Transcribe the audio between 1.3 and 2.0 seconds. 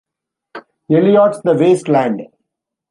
"The Waste